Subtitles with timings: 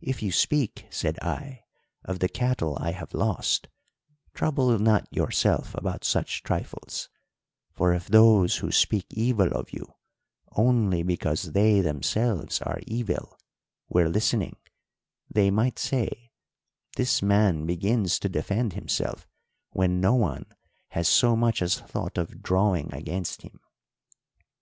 [0.00, 1.64] "'If you speak,' said I,
[2.04, 3.66] 'of the cattle I have lost,
[4.34, 7.08] trouble not yourself about such trifles;
[7.72, 9.94] for if those who speak evil of you,
[10.52, 13.36] only because they themselves are evil,
[13.88, 14.58] were listening,
[15.28, 16.30] they might say,
[16.94, 19.26] This man begins to defend himself
[19.70, 20.46] when no one
[20.90, 23.58] has so much as thought of drawing against him.'